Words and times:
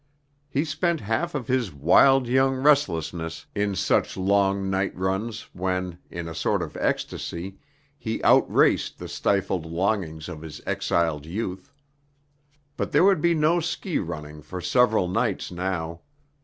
He 0.49 0.65
spent 0.65 0.99
half 1.01 1.35
of 1.35 1.47
his 1.47 1.71
wild 1.71 2.25
young 2.25 2.55
restlessness 2.55 3.45
in 3.53 3.75
such 3.75 4.17
long 4.17 4.67
night 4.67 4.97
runs 4.97 5.43
when, 5.53 5.99
in 6.09 6.27
a 6.27 6.33
sort 6.33 6.63
of 6.63 6.75
ecstasy, 6.77 7.59
he 7.99 8.19
outraced 8.23 8.97
the 8.97 9.07
stifled 9.07 9.63
longings 9.67 10.27
of 10.27 10.41
his 10.41 10.59
exiled 10.65 11.27
youth. 11.27 11.71
But 12.77 12.91
there 12.91 13.03
would 13.03 13.21
be 13.21 13.35
no 13.35 13.59
ski 13.59 13.99
running 13.99 14.41
for 14.41 14.59
several 14.59 15.07
nights 15.07 15.51
now. 15.51 16.01